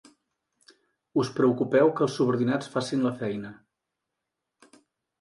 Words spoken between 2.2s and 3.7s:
subordinats facin la feina.